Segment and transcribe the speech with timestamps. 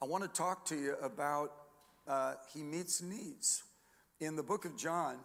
[0.00, 1.52] I want to talk to you about
[2.06, 3.64] uh, he meets needs.
[4.20, 5.16] In the book of John,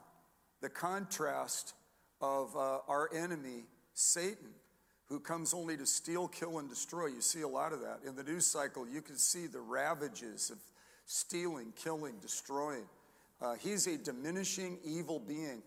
[0.61, 1.73] the contrast
[2.19, 4.49] of uh, our enemy, Satan,
[5.05, 7.07] who comes only to steal, kill, and destroy.
[7.07, 7.99] You see a lot of that.
[8.07, 10.57] In the news cycle, you can see the ravages of
[11.05, 12.85] stealing, killing, destroying.
[13.39, 15.61] Uh, he's a diminishing evil being.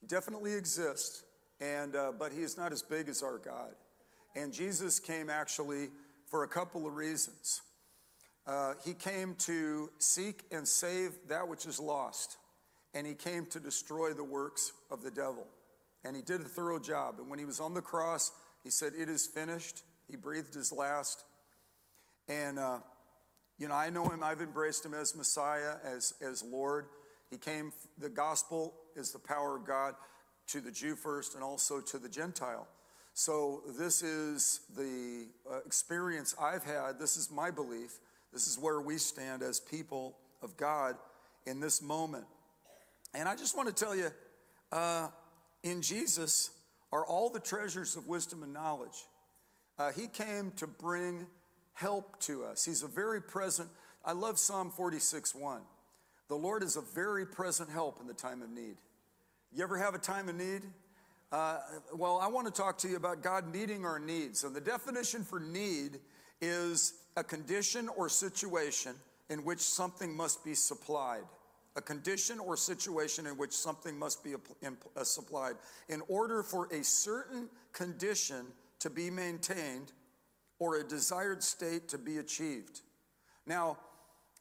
[0.00, 1.24] He definitely exists,
[1.60, 3.72] and, uh, but he is not as big as our God.
[4.36, 5.88] And Jesus came actually
[6.26, 7.62] for a couple of reasons.
[8.46, 12.38] Uh, he came to seek and save that which is lost,
[12.94, 15.46] and he came to destroy the works of the devil.
[16.04, 17.16] And he did a thorough job.
[17.18, 18.32] And when he was on the cross,
[18.64, 19.82] he said, It is finished.
[20.10, 21.24] He breathed his last.
[22.28, 22.78] And, uh,
[23.58, 26.86] you know, I know him, I've embraced him as Messiah, as, as Lord.
[27.30, 29.94] He came, the gospel is the power of God
[30.48, 32.66] to the Jew first and also to the Gentile.
[33.14, 36.98] So, this is the uh, experience I've had.
[36.98, 37.98] This is my belief.
[38.32, 40.96] This is where we stand as people of God
[41.46, 42.24] in this moment.
[43.14, 44.08] And I just want to tell you
[44.70, 45.08] uh,
[45.62, 46.50] in Jesus
[46.92, 49.06] are all the treasures of wisdom and knowledge.
[49.78, 51.26] Uh, he came to bring
[51.74, 52.64] help to us.
[52.64, 53.68] He's a very present.
[54.04, 55.60] I love Psalm 46 1.
[56.28, 58.76] The Lord is a very present help in the time of need.
[59.54, 60.62] You ever have a time of need?
[61.30, 61.58] Uh,
[61.94, 64.44] well, I want to talk to you about God meeting our needs.
[64.44, 65.98] And the definition for need
[66.40, 68.94] is a condition or situation
[69.28, 71.24] in which something must be supplied.
[71.76, 75.54] A condition or situation in which something must be uh, supplied.
[75.88, 78.46] In order for a certain condition
[78.80, 79.92] to be maintained
[80.58, 82.80] or a desired state to be achieved.
[83.46, 83.78] Now,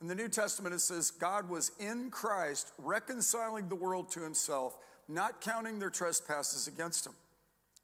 [0.02, 4.78] in the New Testament, it says God was in Christ reconciling the world to himself,
[5.08, 7.13] not counting their trespasses against him.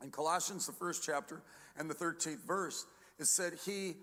[0.04, 1.42] In Colossians, the first chapter
[1.78, 2.86] and the 13th verse,
[3.20, 3.96] it said, He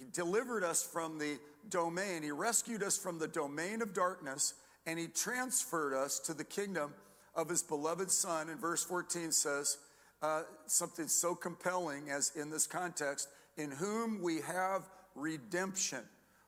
[0.00, 4.54] he delivered us from the domain, He rescued us from the domain of darkness,
[4.86, 6.94] and He transferred us to the kingdom
[7.34, 8.48] of His beloved Son.
[8.48, 9.76] And verse 14 says
[10.22, 16.00] uh, something so compelling as in this context in whom we have redemption,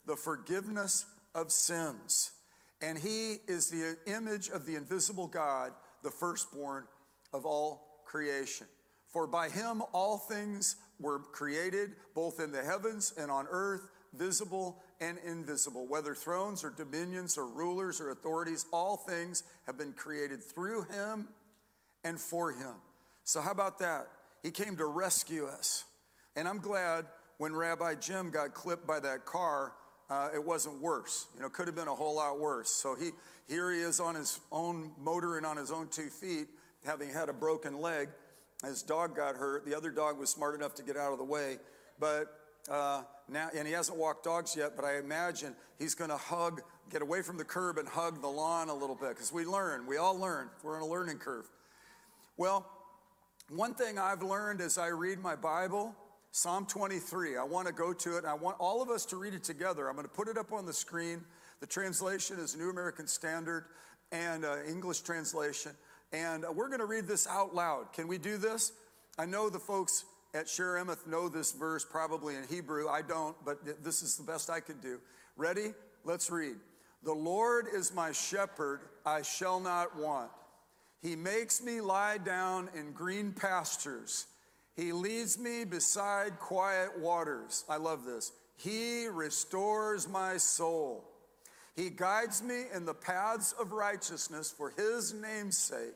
[0.06, 1.04] the forgiveness
[1.34, 2.32] of sins.
[2.81, 5.72] And He is the image of the invisible God,
[6.03, 6.84] the firstborn
[7.34, 8.66] of all creation.
[9.12, 14.83] For by him all things were created, both in the heavens and on earth, visible
[15.01, 15.87] and invisible.
[15.87, 21.29] Whether thrones or dominions or rulers or authorities, all things have been created through him
[22.05, 22.75] and for him.
[23.25, 24.09] So, how about that?
[24.43, 25.85] He came to rescue us.
[26.35, 27.07] And I'm glad
[27.39, 29.73] when Rabbi Jim got clipped by that car,
[30.11, 31.27] uh, it wasn't worse.
[31.34, 32.71] You know, could have been a whole lot worse.
[32.71, 33.11] So he
[33.49, 36.49] here he is on his own motor and on his own two feet,
[36.84, 38.09] having had a broken leg
[38.65, 39.65] his dog got hurt.
[39.65, 41.59] The other dog was smart enough to get out of the way,
[41.99, 42.27] but
[42.71, 44.77] uh, now, and he hasn't walked dogs yet.
[44.77, 48.28] But I imagine he's going to hug, get away from the curb, and hug the
[48.28, 49.87] lawn a little bit because we learn.
[49.87, 50.49] We all learn.
[50.62, 51.47] We're on a learning curve.
[52.37, 52.67] Well,
[53.49, 55.95] one thing I've learned as I read my Bible,
[56.31, 57.37] Psalm 23.
[57.37, 58.25] I want to go to it.
[58.25, 59.89] I want all of us to read it together.
[59.89, 61.22] I'm going to put it up on the screen.
[61.61, 63.67] The translation is New American Standard
[64.11, 65.72] and uh, English translation.
[66.12, 67.93] And we're going to read this out loud.
[67.93, 68.73] Can we do this?
[69.19, 72.89] I know the folks at Shaare Emeth know this verse probably in Hebrew.
[72.89, 75.01] I don't, but this is the best I could do.
[75.37, 75.72] Ready?
[76.05, 76.56] Let's read.
[77.03, 80.31] The Lord is my shepherd, I shall not want.
[81.01, 84.27] He makes me lie down in green pastures.
[84.77, 87.65] He leads me beside quiet waters.
[87.69, 88.33] I love this.
[88.56, 91.05] He restores my soul.
[91.75, 95.95] He guides me in the paths of righteousness for his name's sake.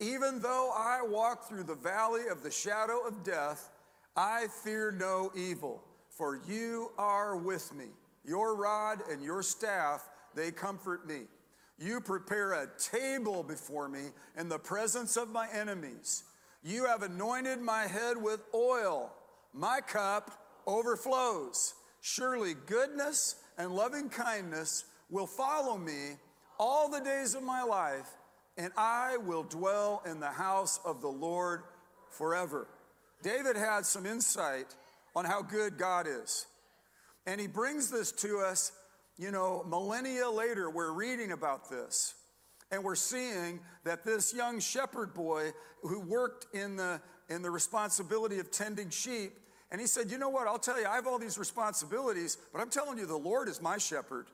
[0.00, 3.70] Even though I walk through the valley of the shadow of death,
[4.16, 7.86] I fear no evil, for you are with me.
[8.24, 11.22] Your rod and your staff, they comfort me.
[11.78, 16.24] You prepare a table before me in the presence of my enemies.
[16.62, 19.12] You have anointed my head with oil.
[19.52, 20.30] My cup
[20.66, 21.74] overflows.
[22.00, 26.16] Surely goodness and loving kindness will follow me
[26.58, 28.08] all the days of my life
[28.56, 31.62] and I will dwell in the house of the Lord
[32.10, 32.68] forever.
[33.22, 34.74] David had some insight
[35.16, 36.46] on how good God is.
[37.26, 38.72] And he brings this to us,
[39.16, 42.14] you know, millennia later, we're reading about this.
[42.70, 45.52] And we're seeing that this young shepherd boy
[45.82, 49.32] who worked in the, in the responsibility of tending sheep,
[49.70, 50.46] and he said, You know what?
[50.46, 53.60] I'll tell you, I have all these responsibilities, but I'm telling you, the Lord is
[53.60, 54.26] my shepherd.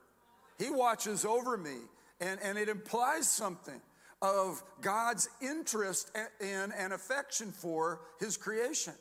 [0.59, 1.77] He watches over me.
[2.21, 3.81] And, and it implies something
[4.23, 8.93] of God's interest in and affection for his creation.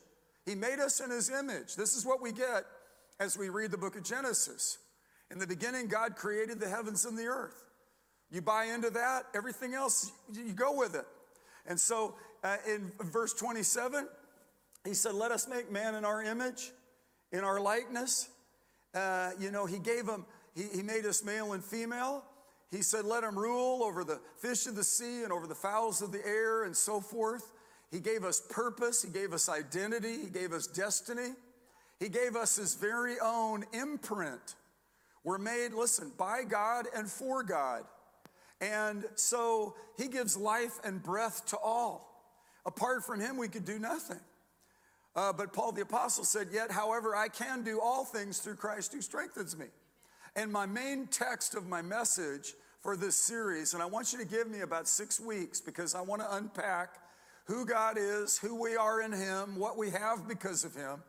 [0.45, 1.75] He made us in his image.
[1.75, 2.65] This is what we get
[3.19, 4.77] as we read the book of Genesis.
[5.31, 7.63] In the beginning, God created the heavens and the earth.
[8.31, 11.05] You buy into that, everything else, you go with it.
[11.65, 14.07] And so uh, in verse 27,
[14.85, 16.71] he said, Let us make man in our image,
[17.31, 18.29] in our likeness.
[18.93, 20.25] Uh, you know, he gave him,
[20.55, 22.23] he, he made us male and female.
[22.71, 26.01] He said, Let him rule over the fish of the sea and over the fowls
[26.01, 27.51] of the air and so forth.
[27.91, 31.33] He gave us purpose, He gave us identity, He gave us destiny.
[31.99, 34.55] He gave us His very own imprint.
[35.23, 37.83] We're made, listen, by God and for God.
[38.61, 42.05] And so He gives life and breath to all.
[42.65, 44.19] Apart from Him, we could do nothing.
[45.15, 48.93] Uh, but Paul the Apostle said, Yet, however, I can do all things through Christ
[48.93, 49.65] who strengthens me.
[50.39, 54.25] And my main text of my message for this series, and I want you to
[54.25, 56.95] give me about six weeks because I want to unpack
[57.43, 61.03] who God is, who we are in Him, what we have because of Him.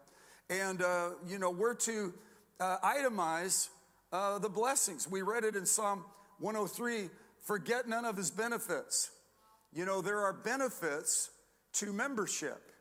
[0.48, 2.12] And, uh, you know, we're to
[2.58, 3.68] uh, itemize
[4.12, 5.08] uh, the blessings.
[5.08, 6.04] We read it in Psalm
[6.40, 7.08] 103
[7.44, 9.12] forget none of His benefits.
[9.72, 11.30] You know, there are benefits
[11.74, 12.72] to membership,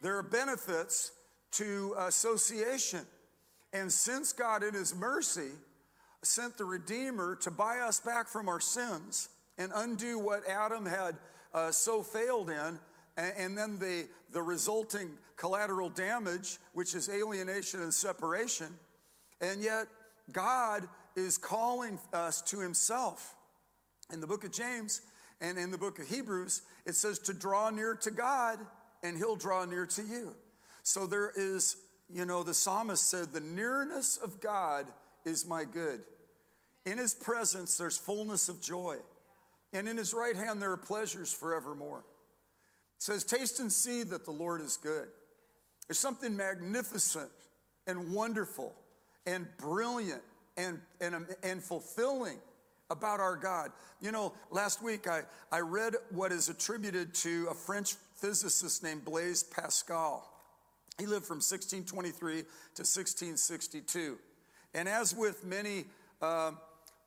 [0.00, 1.12] there are benefits
[1.58, 3.02] to association.
[3.74, 5.50] And since God, in His mercy,
[6.22, 9.28] sent the Redeemer to buy us back from our sins
[9.58, 11.16] and undo what Adam had
[11.52, 12.78] uh, so failed in,
[13.16, 18.68] and, and then the, the resulting collateral damage, which is alienation and separation.
[19.40, 19.86] And yet,
[20.32, 20.86] God
[21.16, 23.34] is calling us to Himself.
[24.12, 25.00] In the book of James
[25.40, 28.58] and in the book of Hebrews, it says to draw near to God,
[29.02, 30.34] and He'll draw near to you.
[30.82, 31.76] So there is,
[32.12, 34.86] you know, the psalmist said, The nearness of God
[35.24, 36.00] is my good.
[36.86, 38.96] In His presence, there's fullness of joy.
[39.72, 41.98] And in His right hand, there are pleasures forevermore.
[41.98, 45.08] It says, Taste and see that the Lord is good.
[45.88, 47.30] There's something magnificent
[47.86, 48.74] and wonderful
[49.26, 50.22] and brilliant
[50.56, 52.38] and, and, and fulfilling
[52.90, 53.70] about our God.
[54.00, 59.04] You know, last week I, I read what is attributed to a French physicist named
[59.04, 60.28] Blaise Pascal.
[60.98, 64.18] He lived from 1623 to 1662.
[64.74, 65.86] And as with many
[66.22, 66.52] uh,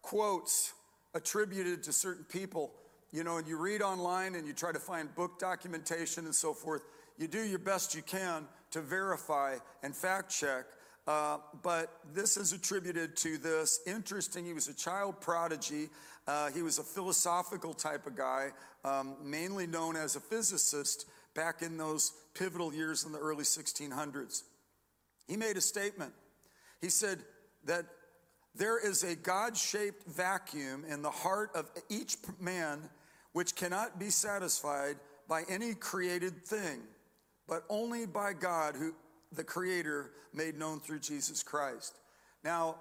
[0.02, 0.74] quotes
[1.14, 2.72] attributed to certain people,
[3.12, 6.54] you know, and you read online and you try to find book documentation and so
[6.54, 6.82] forth.
[7.18, 10.66] You do your best you can to verify and fact check.
[11.06, 13.82] Uh, but this is attributed to this.
[13.86, 15.90] Interesting, he was a child prodigy.
[16.28, 18.52] Uh, he was a philosophical type of guy,
[18.86, 21.06] um, mainly known as a physicist
[21.36, 24.44] back in those pivotal years in the early 1600s.
[25.28, 26.14] He made a statement.
[26.82, 27.20] He said
[27.66, 27.86] that
[28.56, 32.90] there is a God shaped vacuum in the heart of each man
[33.32, 36.82] which cannot be satisfied by any created thing,
[37.48, 38.94] but only by God, who
[39.32, 41.96] the Creator made known through Jesus Christ.
[42.44, 42.76] Now,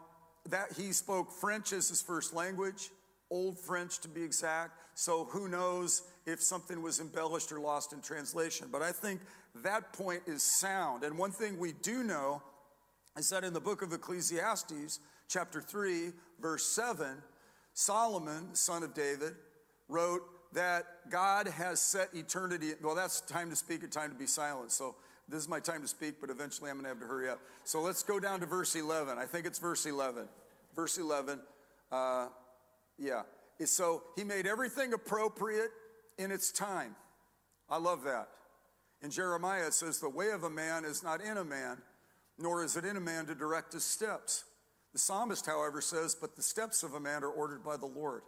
[0.51, 2.91] that he spoke French as his first language,
[3.31, 4.73] Old French to be exact.
[4.95, 8.69] So who knows if something was embellished or lost in translation.
[8.71, 9.23] But I think
[9.63, 11.03] that point is sound.
[11.03, 12.43] And one thing we do know
[13.17, 17.07] is said in the book of Ecclesiastes, chapter 3, verse 7,
[17.75, 19.35] Solomon, son of David,
[19.89, 20.23] wrote
[20.53, 22.73] that God has set eternity.
[22.83, 24.73] Well, that's time to speak or time to be silent.
[24.73, 24.97] So
[25.29, 27.41] this is my time to speak, but eventually I'm going to have to hurry up.
[27.65, 29.19] So let's go down to verse 11.
[29.19, 30.29] I think it's verse 11.
[30.75, 31.41] Verse 11.
[31.91, 32.29] Uh,
[32.99, 33.23] yeah.
[33.65, 35.71] So he made everything appropriate
[36.19, 36.97] in its time.
[37.71, 38.29] I love that.
[39.03, 41.79] In Jeremiah, it says, The way of a man is not in a man,
[42.39, 44.45] nor is it in a man to direct his steps.
[44.93, 48.23] The psalmist, however, says, But the steps of a man are ordered by the Lord.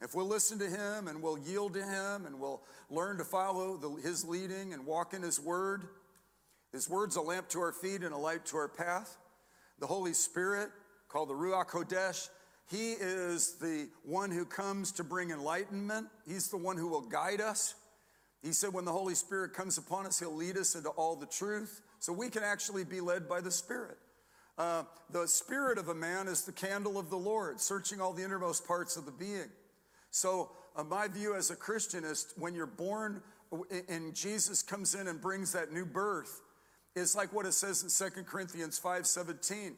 [0.00, 3.76] If we'll listen to him and we'll yield to him and we'll learn to follow
[3.76, 5.84] the, his leading and walk in his word,
[6.72, 9.16] his word's a lamp to our feet and a light to our path.
[9.78, 10.70] The Holy Spirit,
[11.08, 12.28] called the Ruach Kodesh,
[12.70, 16.08] he is the one who comes to bring enlightenment.
[16.26, 17.74] He's the one who will guide us.
[18.42, 21.26] He said, when the Holy Spirit comes upon us, he'll lead us into all the
[21.26, 21.82] truth.
[22.04, 23.96] So we can actually be led by the Spirit.
[24.58, 28.22] Uh, the spirit of a man is the candle of the Lord, searching all the
[28.22, 29.48] innermost parts of the being.
[30.10, 33.22] So, uh, my view as a Christian is when you're born
[33.88, 36.42] and Jesus comes in and brings that new birth,
[36.94, 39.74] it's like what it says in 2 Corinthians 5:17.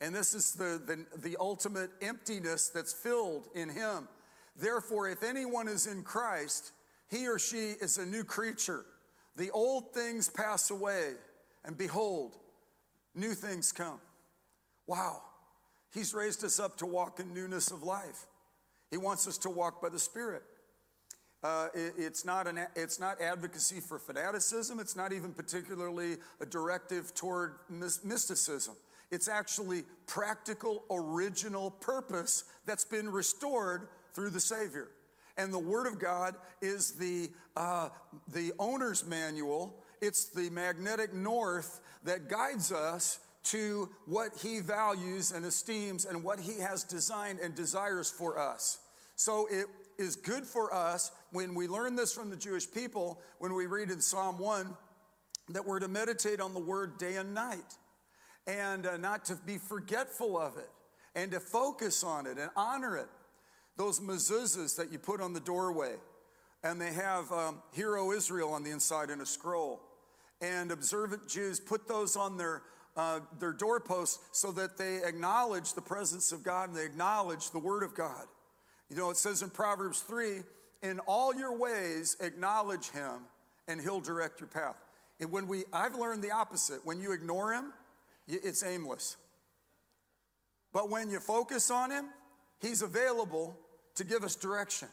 [0.00, 4.08] And this is the, the, the ultimate emptiness that's filled in him.
[4.56, 6.72] Therefore, if anyone is in Christ,
[7.10, 8.86] he or she is a new creature.
[9.40, 11.12] The old things pass away,
[11.64, 12.36] and behold,
[13.14, 13.98] new things come.
[14.86, 15.22] Wow.
[15.94, 18.26] He's raised us up to walk in newness of life.
[18.90, 20.42] He wants us to walk by the Spirit.
[21.42, 24.78] Uh, it, it's, not an, it's not advocacy for fanaticism.
[24.78, 28.74] It's not even particularly a directive toward mysticism.
[29.10, 34.88] It's actually practical, original purpose that's been restored through the Savior.
[35.40, 37.88] And the Word of God is the, uh,
[38.34, 45.46] the owner's manual, it's the magnetic north that guides us to what He values and
[45.46, 48.80] esteems and what He has designed and desires for us.
[49.16, 49.64] So it
[49.96, 53.90] is good for us when we learn this from the Jewish people, when we read
[53.90, 54.76] in Psalm 1
[55.50, 57.78] that we're to meditate on the Word day and night
[58.46, 60.68] and uh, not to be forgetful of it
[61.14, 63.08] and to focus on it and honor it.
[63.80, 65.94] Those mezuzahs that you put on the doorway,
[66.62, 69.80] and they have um, Hear O Israel on the inside in a scroll.
[70.42, 72.60] And observant Jews put those on their,
[72.94, 77.58] uh, their doorposts so that they acknowledge the presence of God and they acknowledge the
[77.58, 78.26] Word of God.
[78.90, 80.42] You know, it says in Proverbs 3
[80.82, 83.20] in all your ways, acknowledge Him,
[83.66, 84.76] and He'll direct your path.
[85.20, 86.84] And when we, I've learned the opposite.
[86.84, 87.72] When you ignore Him,
[88.28, 89.16] it's aimless.
[90.70, 92.10] But when you focus on Him,
[92.60, 93.56] He's available
[94.00, 94.88] to give us direction.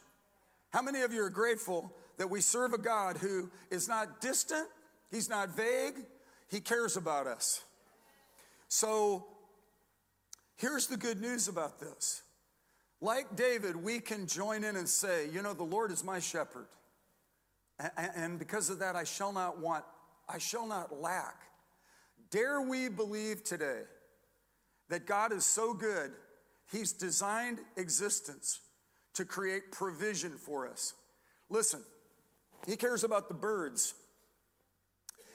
[0.70, 4.68] How many of you are grateful that we serve a God who is not distant,
[5.10, 5.94] He's not vague,
[6.50, 7.64] He cares about us?
[8.68, 9.26] So
[10.56, 12.22] here's the good news about this.
[13.00, 16.66] Like David, we can join in and say, You know, the Lord is my shepherd.
[18.14, 19.84] And because of that, I shall not want,
[20.28, 21.44] I shall not lack.
[22.30, 23.84] Dare we believe today
[24.90, 26.10] that God is so good,
[26.70, 28.60] He's designed existence
[29.18, 30.94] to create provision for us.
[31.50, 31.82] Listen,
[32.66, 33.94] He cares about the birds.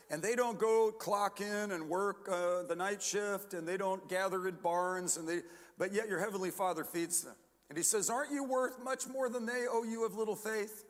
[0.09, 4.07] And they don't go clock in and work uh, the night shift, and they don't
[4.09, 5.39] gather in barns, and they,
[5.77, 7.35] but yet your heavenly Father feeds them.
[7.69, 10.85] And He says, Aren't you worth much more than they, oh, you of little faith?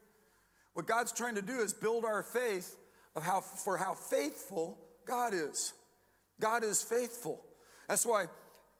[0.73, 2.75] What God's trying to do is build our faith
[3.15, 5.73] of how, for how faithful God is.
[6.39, 7.43] God is faithful.
[7.87, 8.25] That's why,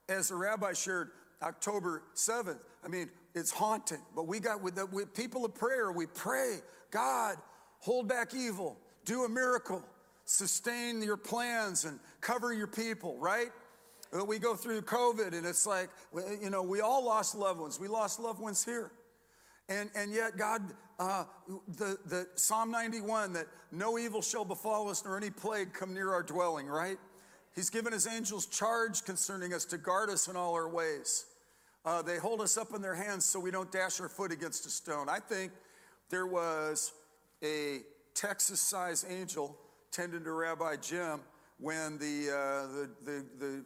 [0.09, 1.11] as the rabbi shared
[1.43, 5.91] October 7th, I mean, it's haunting, but we got with the with people of prayer,
[5.91, 6.59] we pray,
[6.91, 7.37] God,
[7.79, 9.83] hold back evil, do a miracle,
[10.25, 13.49] sustain your plans, and cover your people, right?
[14.27, 15.89] We go through COVID, and it's like,
[16.41, 17.79] you know, we all lost loved ones.
[17.79, 18.91] We lost loved ones here.
[19.69, 20.61] And, and yet, God,
[20.99, 21.23] uh,
[21.67, 26.13] the, the Psalm 91 that no evil shall befall us nor any plague come near
[26.13, 26.97] our dwelling, right?
[27.55, 31.25] He's given his angels charge concerning us to guard us in all our ways.
[31.85, 34.65] Uh, they hold us up in their hands so we don't dash our foot against
[34.65, 35.09] a stone.
[35.09, 35.51] I think
[36.09, 36.93] there was
[37.43, 37.81] a
[38.13, 39.57] Texas sized angel
[39.91, 41.19] tending to Rabbi Jim
[41.59, 43.65] when the, uh, the, the, the,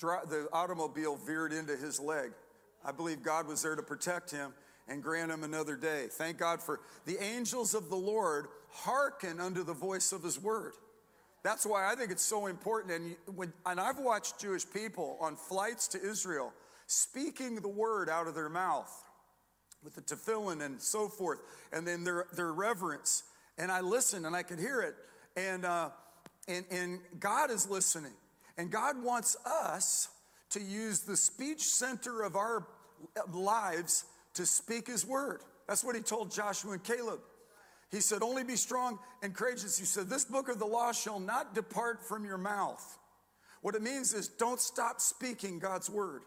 [0.00, 2.32] the automobile veered into his leg.
[2.84, 4.52] I believe God was there to protect him
[4.88, 6.06] and grant him another day.
[6.10, 10.72] Thank God for the angels of the Lord hearken unto the voice of his word.
[11.42, 12.94] That's why I think it's so important.
[12.94, 16.52] And, when, and I've watched Jewish people on flights to Israel
[16.88, 18.90] speaking the word out of their mouth
[19.84, 21.38] with the tefillin and so forth,
[21.72, 23.22] and then their, their reverence.
[23.56, 24.94] And I listened and I could hear it.
[25.36, 25.90] And, uh,
[26.48, 28.14] and, and God is listening.
[28.56, 30.08] And God wants us
[30.50, 32.66] to use the speech center of our
[33.32, 34.04] lives
[34.34, 35.42] to speak His word.
[35.68, 37.20] That's what He told Joshua and Caleb.
[37.90, 39.78] He said, Only be strong and courageous.
[39.78, 42.98] He said, This book of the law shall not depart from your mouth.
[43.60, 46.22] What it means is don't stop speaking God's word.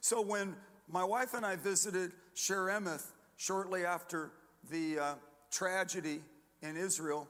[0.00, 0.56] So when
[0.88, 4.32] my wife and I visited Shaare Emeth shortly after
[4.70, 5.14] the uh,
[5.50, 6.20] tragedy
[6.62, 7.28] in Israel,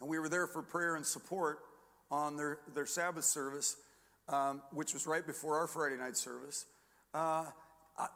[0.00, 1.58] and we were there for prayer and support
[2.10, 3.76] on their, their Sabbath service,
[4.28, 6.64] um, which was right before our Friday night service.
[7.12, 7.44] Uh,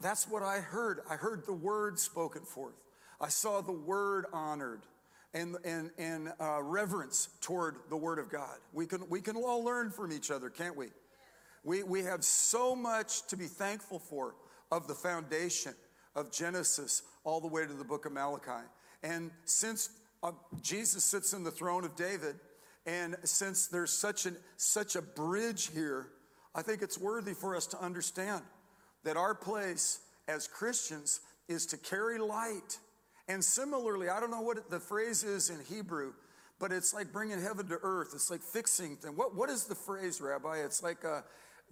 [0.00, 1.00] that's what I heard.
[1.11, 2.75] I heard the word spoken forth.
[3.21, 4.82] I saw the word honored
[5.35, 8.56] and, and, and uh, reverence toward the word of God.
[8.73, 10.88] We can, we can all learn from each other, can't we?
[11.64, 11.83] We?
[11.83, 14.35] We have so much to be thankful for
[14.71, 15.75] of the foundation
[16.14, 18.66] of Genesis all the way to the book of Malachi.
[19.02, 19.90] And since
[20.23, 22.37] uh, Jesus sits in the throne of David,
[22.87, 26.09] and since there's such, an, such a bridge here,
[26.54, 28.42] I think it's worthy for us to understand
[29.04, 32.78] that our place as Christians is to carry light
[33.28, 36.12] and similarly, I don't know what the phrase is in Hebrew,
[36.59, 38.11] but it's like bringing heaven to earth.
[38.14, 39.16] It's like fixing things.
[39.16, 40.59] What, what is the phrase, Rabbi?
[40.59, 41.25] It's like a,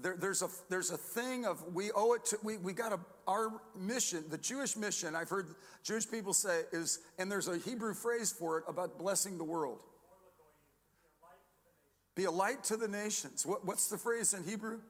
[0.03, 3.01] there, there's, a, there's a thing of we owe it to, we, we got a,
[3.27, 7.95] our mission, the Jewish mission, I've heard Jewish people say is, and there's a Hebrew
[7.95, 9.83] phrase for it about blessing the world.
[12.17, 13.47] Be a light to the nations.
[13.47, 14.81] What, what's the phrase in Hebrew?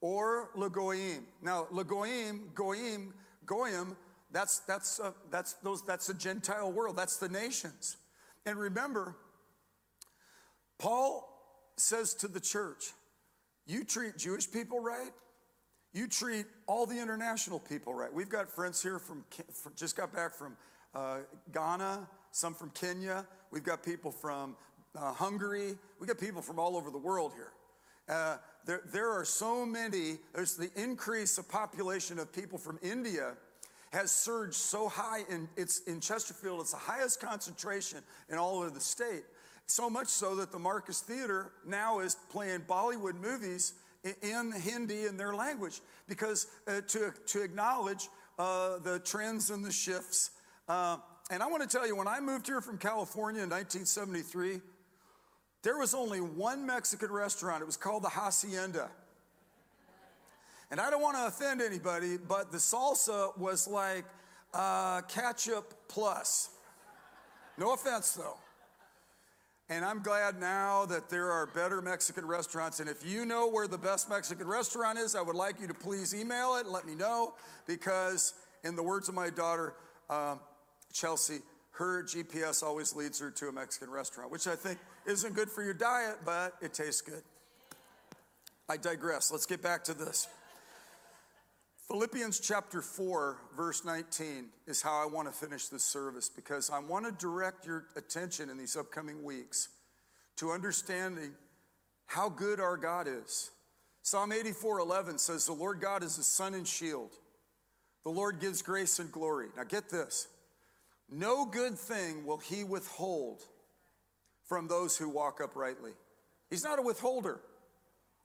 [0.00, 1.22] Or legoim.
[1.42, 3.12] Now, legoim, goim,
[3.46, 3.96] goyim
[4.34, 7.96] that's, that's, uh, that's, those, that's the Gentile world, that's the nations.
[8.44, 9.14] And remember,
[10.76, 11.30] Paul
[11.76, 12.92] says to the church,
[13.66, 15.12] you treat Jewish people right,
[15.92, 18.12] you treat all the international people right.
[18.12, 19.24] We've got friends here from,
[19.76, 20.56] just got back from
[20.94, 21.18] uh,
[21.52, 23.26] Ghana, some from Kenya.
[23.50, 24.56] We've got people from
[24.96, 25.76] uh, Hungary.
[26.00, 27.52] We've got people from all over the world here.
[28.08, 33.34] Uh, there, there are so many, there's the increase of population of people from India
[33.92, 38.74] has surged so high in, it's, in Chesterfield, it's the highest concentration in all of
[38.74, 39.22] the state.
[39.66, 43.74] So much so that the Marcus Theater now is playing Bollywood movies
[44.22, 49.72] in Hindi in their language because uh, to, to acknowledge uh, the trends and the
[49.72, 50.30] shifts.
[50.68, 50.98] Uh,
[51.30, 54.60] and I want to tell you, when I moved here from California in 1973,
[55.62, 57.62] there was only one Mexican restaurant.
[57.62, 58.90] It was called the Hacienda.
[60.70, 64.04] And I don't want to offend anybody, but the salsa was like
[64.52, 66.50] uh, ketchup plus.
[67.56, 68.36] No offense, though.
[69.70, 72.80] And I'm glad now that there are better Mexican restaurants.
[72.80, 75.74] And if you know where the best Mexican restaurant is, I would like you to
[75.74, 77.34] please email it and let me know
[77.66, 79.74] because, in the words of my daughter,
[80.10, 80.40] um,
[80.92, 81.38] Chelsea,
[81.72, 85.64] her GPS always leads her to a Mexican restaurant, which I think isn't good for
[85.64, 87.22] your diet, but it tastes good.
[88.68, 89.32] I digress.
[89.32, 90.28] Let's get back to this.
[91.88, 96.78] Philippians chapter 4, verse 19 is how I want to finish this service because I
[96.78, 99.68] want to direct your attention in these upcoming weeks
[100.36, 101.32] to understanding
[102.06, 103.50] how good our God is.
[104.02, 107.10] Psalm 84 11 says, The Lord God is a sun and shield.
[108.04, 109.48] The Lord gives grace and glory.
[109.54, 110.28] Now get this
[111.10, 113.42] no good thing will he withhold
[114.46, 115.92] from those who walk uprightly.
[116.48, 117.40] He's not a withholder.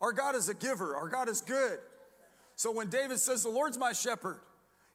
[0.02, 1.80] Our God is a giver, our God is good.
[2.60, 4.42] So when David says, The Lord's my shepherd,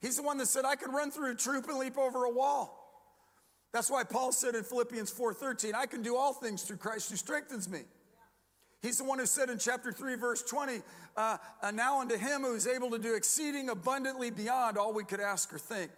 [0.02, 2.30] he's the one that said, I can run through a troop and leap over a
[2.30, 2.78] wall.
[3.72, 7.16] That's why Paul said in Philippians 4:13, I can do all things through Christ who
[7.16, 7.80] strengthens me.
[8.82, 10.82] He's the one who said in chapter 3, verse 20,
[11.16, 15.04] uh, uh, now unto him who is able to do exceeding abundantly beyond all we
[15.04, 15.90] could ask or think,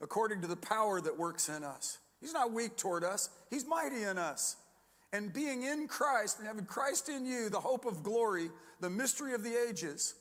[0.00, 1.98] according to the power that works in us.
[2.20, 4.56] He's not weak toward us, he's mighty in us
[5.12, 8.50] and being in Christ and having Christ in you, the hope of glory,
[8.80, 10.16] the mystery of the ages,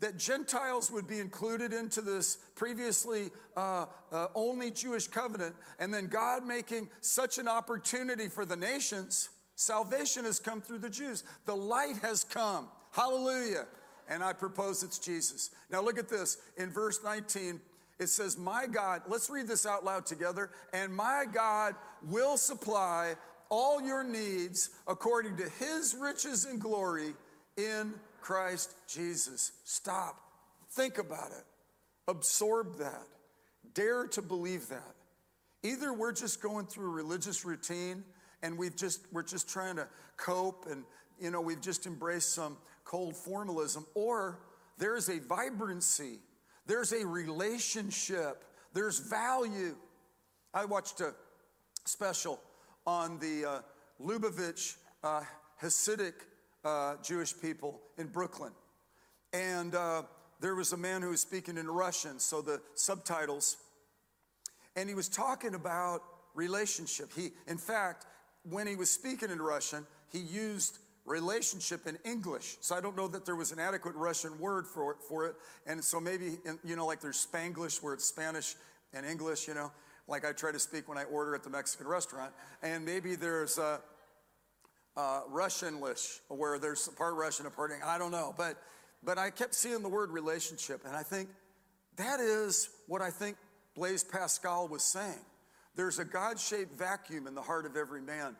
[0.00, 6.06] that Gentiles would be included into this previously uh, uh, only Jewish covenant, and then
[6.06, 9.30] God making such an opportunity for the nations.
[9.54, 11.24] Salvation has come through the Jews.
[11.46, 12.68] The light has come.
[12.92, 13.66] Hallelujah.
[14.08, 15.50] And I propose it's Jesus.
[15.70, 16.36] Now look at this.
[16.58, 17.60] In verse 19,
[17.98, 20.50] it says, My God, let's read this out loud together.
[20.72, 23.14] And my God will supply
[23.48, 27.14] all your needs according to his riches and glory
[27.56, 27.94] in
[28.26, 29.52] Christ Jesus.
[29.62, 30.20] Stop.
[30.72, 31.44] Think about it.
[32.08, 33.06] Absorb that.
[33.72, 34.96] Dare to believe that.
[35.62, 38.02] Either we're just going through a religious routine
[38.42, 39.86] and we've just we're just trying to
[40.16, 40.82] cope and
[41.20, 44.40] you know we've just embraced some cold formalism or
[44.76, 46.18] there's a vibrancy
[46.66, 49.76] there's a relationship there's value
[50.52, 51.14] i watched a
[51.84, 52.40] special
[52.86, 53.60] on the uh,
[54.04, 55.22] Lubavitch uh,
[55.62, 56.14] Hasidic
[56.66, 58.50] uh, Jewish people in Brooklyn.
[59.32, 60.02] And uh,
[60.40, 63.56] there was a man who was speaking in Russian, so the subtitles,
[64.74, 66.02] and he was talking about
[66.34, 67.10] relationship.
[67.14, 68.04] He, in fact,
[68.42, 72.56] when he was speaking in Russian, he used relationship in English.
[72.60, 75.36] So I don't know that there was an adequate Russian word for it, for it.
[75.66, 78.56] And so maybe, you know, like there's Spanglish where it's Spanish
[78.92, 79.70] and English, you know
[80.08, 82.32] like I try to speak when I order at the Mexican restaurant.
[82.62, 83.80] And maybe there's a,
[84.96, 87.86] Uh, a Russianlish where there's part Russian, a part English.
[87.86, 88.34] I don't know.
[88.36, 88.56] But,
[89.04, 90.86] but I kept seeing the word relationship.
[90.86, 91.28] And I think
[91.96, 93.36] that is what I think
[93.74, 95.20] Blaise Pascal was saying.
[95.74, 98.36] There's a God shaped vacuum in the heart of every man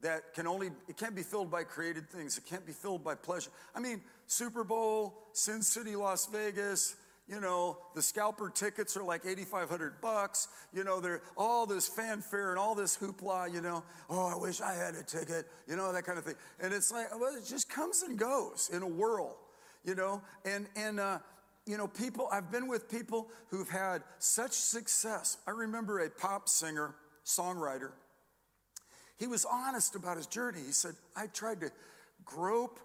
[0.00, 2.38] that can only, it can't be filled by created things.
[2.38, 3.50] It can't be filled by pleasure.
[3.74, 6.96] I mean, Super Bowl, Sin City, Las Vegas,
[7.28, 10.48] you know, the scalper tickets are like 8,500 bucks.
[10.72, 14.60] You know, there all this fanfare and all this hoopla, you know, oh, I wish
[14.60, 16.36] I had a ticket, you know, that kind of thing.
[16.60, 19.36] And it's like, well, it just comes and goes in a whirl,
[19.84, 21.18] you know, and, and, uh,
[21.66, 25.36] you know, people, I've been with people who've had such success.
[25.46, 26.94] I remember a pop singer,
[27.26, 27.90] songwriter.
[29.18, 30.60] He was honest about his journey.
[30.64, 31.70] He said, I tried to
[32.24, 32.80] grope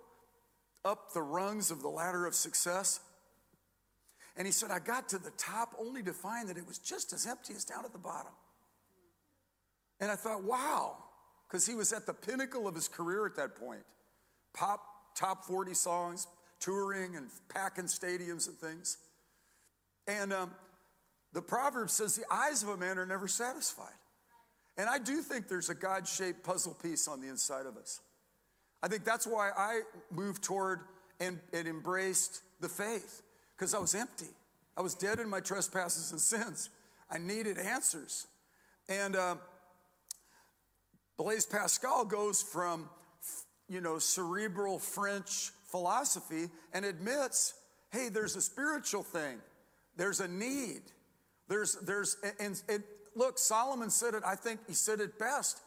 [0.84, 3.00] up the rungs of the ladder of success
[4.36, 7.14] and he said, I got to the top only to find that it was just
[7.14, 8.32] as empty as down at the bottom.
[10.00, 10.98] And I thought, wow,
[11.48, 13.84] because he was at the pinnacle of his career at that point.
[14.54, 14.82] Pop,
[15.16, 16.28] top 40 songs,
[16.60, 18.98] touring and packing stadiums and things.
[20.08, 20.52] And um,
[21.34, 23.94] the proverb says, the eyes of a man are never satisfied.
[24.78, 28.02] And I do think there's a God shaped puzzle piece on the inside of us.
[28.82, 30.82] I think that's why I moved toward
[31.20, 33.22] and, and embraced the faith,
[33.56, 34.30] because I was empty.
[34.76, 36.70] I was dead in my trespasses and sins.
[37.10, 38.28] I needed answers.
[38.90, 39.36] And uh,
[41.18, 42.90] Blaise Pascal goes from,
[43.70, 47.54] you know, cerebral French philosophy and admits,
[47.92, 49.38] hey, there's a spiritual thing,
[49.96, 50.82] there's a need.
[51.50, 52.84] There's, there's, and, and
[53.16, 55.60] look, Solomon said it, I think he said it best.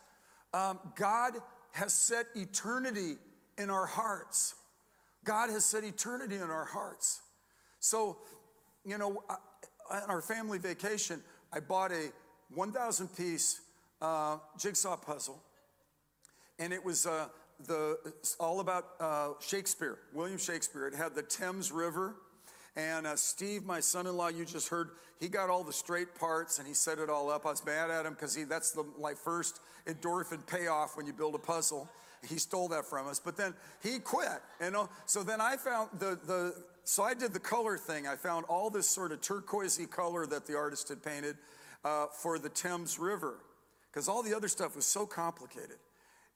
[0.54, 1.34] Um, God
[1.72, 3.16] has set eternity
[3.58, 4.54] in our hearts.
[5.24, 7.20] God has set eternity in our hearts.
[7.86, 8.16] So,
[8.84, 9.22] you know,
[9.88, 11.22] on our family vacation,
[11.52, 12.10] I bought a
[12.52, 13.60] 1,000 piece
[14.02, 15.40] uh, jigsaw puzzle,
[16.58, 17.28] and it was uh,
[17.68, 17.96] the
[18.40, 20.88] all about uh, Shakespeare, William Shakespeare.
[20.88, 22.16] It had the Thames River,
[22.74, 26.66] and uh, Steve, my son-in-law, you just heard, he got all the straight parts and
[26.66, 27.46] he set it all up.
[27.46, 31.12] I was mad at him because he that's the like first endorphin payoff when you
[31.12, 31.88] build a puzzle.
[32.28, 34.42] He stole that from us, but then he quit.
[34.60, 38.06] You know, so then I found the the so I did the color thing.
[38.06, 41.36] I found all this sort of turquoisey color that the artist had painted
[41.84, 43.38] uh, for the Thames River
[43.90, 45.78] because all the other stuff was so complicated.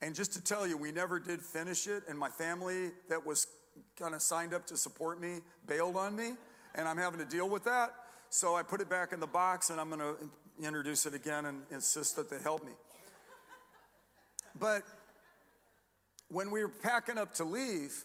[0.01, 3.47] And just to tell you, we never did finish it, and my family that was
[3.97, 5.37] kind of signed up to support me
[5.67, 6.33] bailed on me,
[6.75, 7.93] and I'm having to deal with that.
[8.29, 10.15] So I put it back in the box, and I'm going to
[10.65, 12.73] introduce it again and insist that they help me.
[14.59, 14.83] But
[16.27, 18.03] when we were packing up to leave,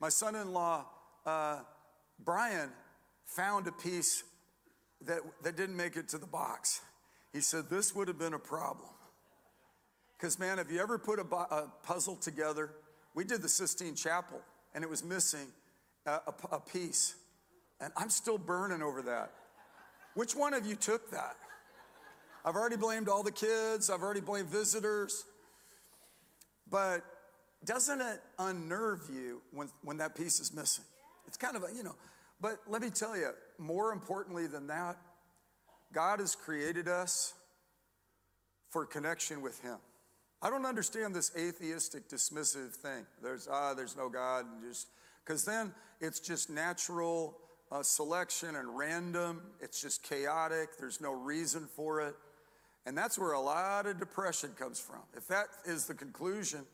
[0.00, 0.86] my son in law,
[1.24, 1.60] uh,
[2.24, 2.70] Brian,
[3.24, 4.24] found a piece
[5.02, 6.80] that, that didn't make it to the box.
[7.32, 8.88] He said, This would have been a problem.
[10.16, 12.70] Because, man, have you ever put a, a, puzzle together?
[13.14, 14.40] We did the Sistine Chapel,
[14.74, 15.48] and it was missing
[16.06, 17.16] a, a, a piece.
[17.80, 19.32] And I'm still burning over that.
[20.14, 21.36] Which one of you took that?
[22.44, 25.24] I've already blamed all the kids, I've already blamed visitors.
[26.70, 27.04] But
[27.64, 30.84] doesn't it unnerve you when, when that piece is missing?
[31.26, 31.94] It's kind of a, you know,
[32.40, 34.96] but let me tell you, more importantly than that,
[35.92, 37.34] God has created us
[38.70, 39.78] for connection with Him.
[40.42, 43.06] I don't understand this atheistic, dismissive thing.
[43.22, 44.88] There's ah, there's no God, just
[45.24, 47.38] because then it's just natural
[47.72, 49.40] uh, selection and random.
[49.62, 50.78] It's just chaotic.
[50.78, 52.14] There's no reason for it,
[52.84, 55.00] and that's where a lot of depression comes from.
[55.16, 56.66] If that is the conclusion,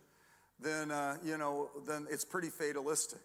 [0.59, 3.21] then uh, you know, then it's pretty fatalistic.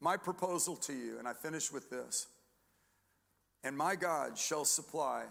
[0.00, 2.26] My proposal to you, and I finish with this
[3.66, 5.24] and my God shall supply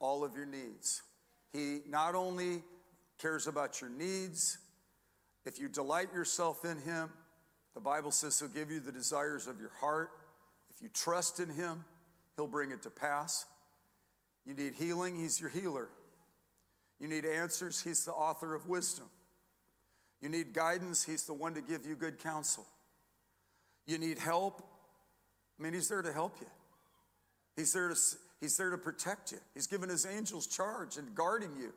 [0.00, 1.02] all of your needs.
[1.52, 2.64] He not only
[3.20, 4.58] cares about your needs,
[5.46, 7.08] if you delight yourself in Him,
[7.74, 10.10] the Bible says He'll give you the desires of your heart.
[10.74, 11.84] If you trust in Him,
[12.36, 13.46] He'll bring it to pass.
[14.44, 15.88] You need healing, He's your healer.
[16.98, 19.06] You need answers, He's the author of wisdom.
[20.20, 22.66] You need guidance, He's the one to give you good counsel.
[23.88, 24.62] You need help,
[25.58, 26.46] I mean, He's there to help you.
[27.56, 27.96] He's there to,
[28.40, 29.38] he's there to protect you.
[29.52, 31.72] He's given his angels charge and guarding you.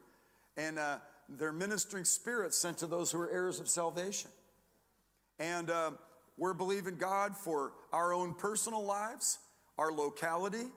[0.55, 0.97] And uh,
[1.27, 4.29] they're ministering spirits sent to those who are heirs of salvation.
[5.39, 5.91] And uh,
[6.37, 9.39] we're believing God for our own personal lives,
[9.79, 10.67] our locality,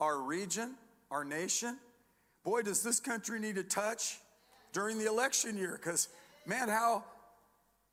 [0.00, 0.76] our region,
[1.10, 1.76] our nation.
[2.42, 4.18] Boy, does this country need a touch
[4.72, 6.08] during the election year because,
[6.46, 7.04] man, how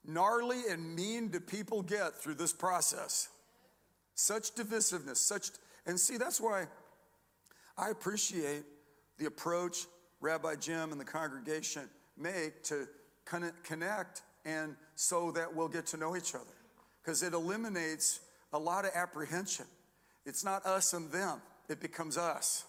[0.05, 3.29] gnarly and mean do people get through this process?
[4.15, 5.49] Such divisiveness, such
[5.85, 6.67] and see, that's why
[7.77, 8.63] I appreciate
[9.17, 9.85] the approach
[10.21, 12.87] Rabbi Jim and the congregation make to
[13.63, 16.45] connect and so that we'll get to know each other.
[17.01, 18.21] Because it eliminates
[18.53, 19.65] a lot of apprehension.
[20.25, 22.65] It's not us and them, it becomes us.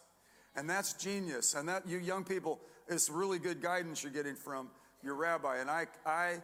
[0.57, 1.55] And that's genius.
[1.55, 4.69] And that, you young people, is really good guidance you're getting from
[5.03, 5.59] your rabbi.
[5.59, 6.37] And I, I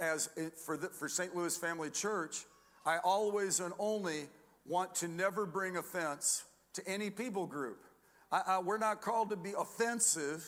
[0.00, 0.28] as
[0.64, 1.34] for, the, for St.
[1.34, 2.44] Louis Family Church,
[2.86, 4.28] I always and only
[4.66, 7.84] want to never bring offense to any people group.
[8.30, 10.44] I, I, we're not called to be offensive,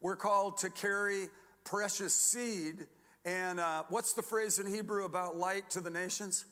[0.00, 1.28] we're called to carry
[1.64, 2.86] precious seed.
[3.24, 6.44] And uh, what's the phrase in Hebrew about light to the nations?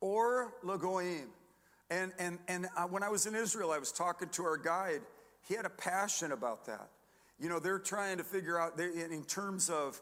[0.00, 1.26] Or Lagoim.
[1.90, 5.02] And, and, and uh, when I was in Israel, I was talking to our guide.
[5.46, 6.88] He had a passion about that.
[7.38, 10.00] You know, they're trying to figure out, in terms of,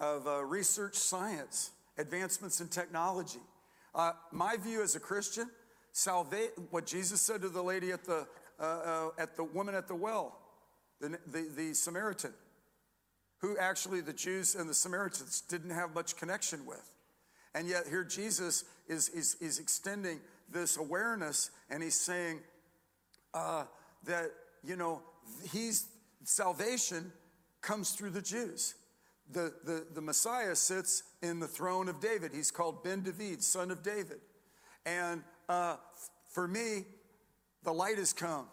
[0.00, 3.40] of uh, research science, advancements in technology,
[3.94, 5.50] uh, my view as a Christian,
[5.92, 8.26] salvation, what Jesus said to the lady at the,
[8.60, 10.38] uh, uh, at the woman at the well,
[11.00, 12.32] the, the, the Samaritan,
[13.38, 16.92] who actually the Jews and the Samaritans didn't have much connection with.
[17.54, 22.40] And yet here Jesus is, is, is extending this awareness and he's saying
[23.34, 23.64] uh,
[24.04, 24.30] that,
[24.64, 25.02] you know,
[25.50, 25.86] he's
[26.24, 27.12] salvation
[27.60, 28.74] comes through the Jews.
[29.32, 32.32] The, the, the Messiah sits in the throne of David.
[32.32, 34.20] He's called Ben David, son of David.
[34.86, 35.76] And uh,
[36.28, 36.84] for me,
[37.64, 38.46] the light has come.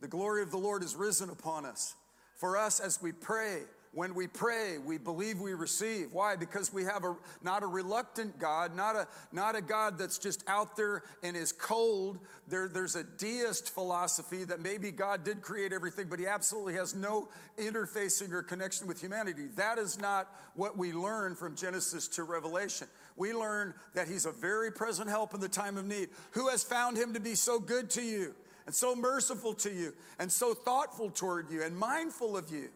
[0.00, 1.94] The glory of the Lord is risen upon us.
[2.36, 3.60] For us, as we pray,
[3.92, 6.12] when we pray, we believe we receive.
[6.12, 6.36] Why?
[6.36, 10.44] Because we have a not a reluctant God, not a not a God that's just
[10.46, 12.20] out there and is cold.
[12.46, 16.94] There, there's a deist philosophy that maybe God did create everything, but he absolutely has
[16.94, 19.48] no interfacing or connection with humanity.
[19.56, 22.86] That is not what we learn from Genesis to Revelation.
[23.16, 26.10] We learn that he's a very present help in the time of need.
[26.32, 29.94] Who has found him to be so good to you and so merciful to you
[30.20, 32.68] and so thoughtful toward you and mindful of you?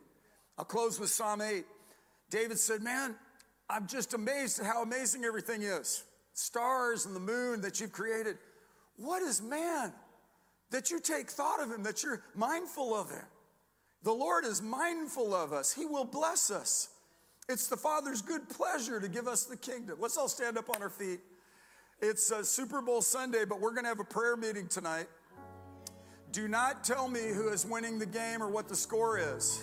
[0.59, 1.65] I'll close with Psalm 8.
[2.31, 3.15] David said, Man,
[3.69, 6.05] I'm just amazed at how amazing everything is.
[6.33, 8.37] Stars and the moon that you've created.
[8.97, 9.93] What is man
[10.71, 13.25] that you take thought of him, that you're mindful of him?
[14.05, 16.91] The Lord is mindful of us, He will bless us.
[17.49, 19.99] It's the Father's good pleasure to give us the kingdom.
[20.01, 21.21] Let's all stand up on our feet.
[22.01, 25.07] It's a Super Bowl Sunday, but we're going to have a prayer meeting tonight.
[26.33, 29.63] Do not tell me who is winning the game or what the score is.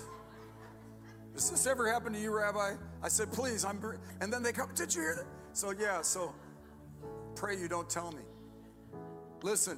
[1.34, 2.74] Does this ever happen to you, Rabbi?
[3.02, 3.82] I said, please, I'm,
[4.20, 5.26] and then they come, did you hear that?
[5.54, 6.34] So, yeah, so
[7.36, 8.22] pray you don't tell me.
[9.42, 9.78] Listen,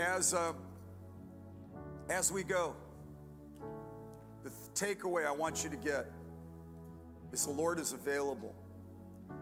[0.00, 0.52] as, uh,
[2.08, 2.74] as we go,
[4.42, 6.10] the takeaway I want you to get
[7.32, 8.54] is the Lord is available.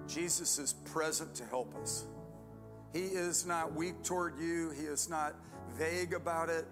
[0.07, 2.05] Jesus is present to help us.
[2.93, 5.35] He is not weak toward you, He is not
[5.77, 6.67] vague about it.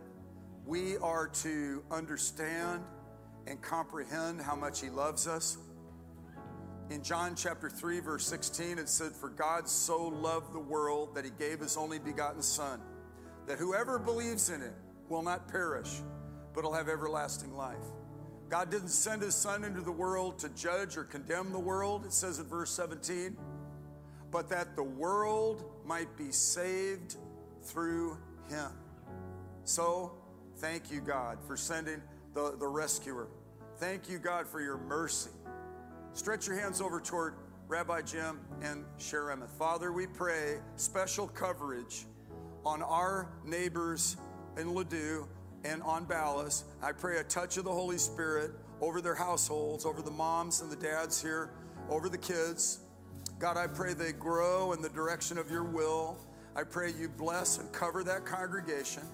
[0.66, 2.82] We are to understand
[3.48, 5.58] and comprehend how much He loves us.
[6.90, 11.24] In John chapter 3, verse 16, it said, For God so loved the world that
[11.24, 12.80] He gave His only begotten Son,
[13.46, 14.74] that whoever believes in Him
[15.08, 16.00] will not perish,
[16.54, 17.76] but will have everlasting life.
[18.48, 22.12] God didn't send His Son into the world to judge or condemn the world, it
[22.12, 23.36] says in verse 17,
[24.30, 27.16] but that the world might be saved
[27.62, 28.16] through
[28.48, 28.70] Him.
[29.64, 30.12] So,
[30.56, 32.00] thank you, God, for sending
[32.32, 33.28] the, the rescuer.
[33.78, 35.30] Thank you, God, for your mercy.
[36.12, 37.34] Stretch your hands over toward
[37.68, 39.50] Rabbi Jim and Shaare Emeth.
[39.50, 42.06] Father, we pray special coverage
[42.66, 44.16] on our neighbors
[44.56, 45.28] in Ladue
[45.62, 46.64] and on Ballas.
[46.82, 50.72] I pray a touch of the Holy Spirit over their households, over the moms and
[50.72, 51.52] the dads here,
[51.88, 52.80] over the kids.
[53.38, 56.18] God, I pray they grow in the direction of your will.
[56.56, 59.04] I pray you bless and cover that congregation.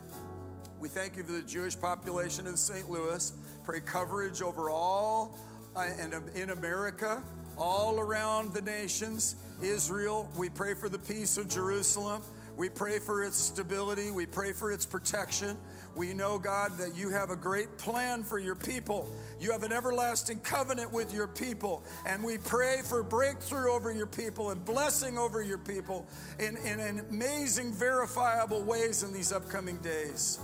[0.81, 2.89] We thank you for the Jewish population in St.
[2.89, 3.33] Louis.
[3.65, 5.39] Pray coverage over all
[5.75, 7.23] uh, and in America,
[7.57, 10.29] all around the nations, Israel.
[10.37, 12.23] We pray for the peace of Jerusalem.
[12.57, 14.11] We pray for its stability.
[14.11, 15.57] We pray for its protection.
[15.97, 19.09] We know, God, that you have a great plan for your people.
[19.41, 21.83] You have an everlasting covenant with your people.
[22.07, 26.07] And we pray for breakthrough over your people and blessing over your people
[26.39, 30.39] in, in, in amazing, verifiable ways in these upcoming days.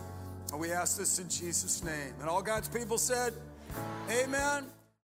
[0.52, 2.12] And we ask this in Jesus' name.
[2.20, 3.32] And all God's people said,
[4.10, 4.64] Amen.